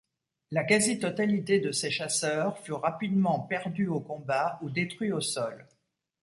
[0.49, 5.67] La quasi-totalité de ses chasseurs furent rapidement perdus au combat ou détruits au sol.